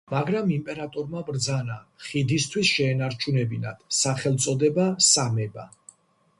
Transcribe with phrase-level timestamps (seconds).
[0.11, 1.75] მაგრამ იმპერატორმა ბრძანა
[2.07, 5.71] ხიდისთვის შეენარჩუნებინათ სახელწოდება სამება.